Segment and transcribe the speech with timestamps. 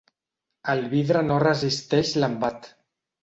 [0.73, 2.67] El vidre no resisteix l'embat.